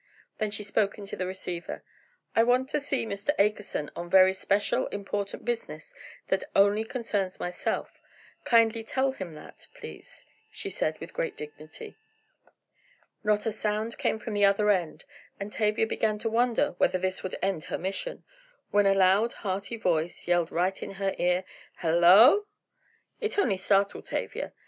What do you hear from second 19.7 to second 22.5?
voice yelled right in her ear: "Hello o o!"